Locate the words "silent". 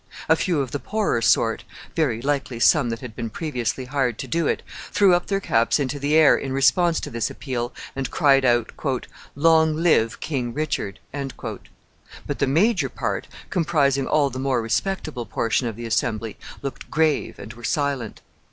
17.63-18.21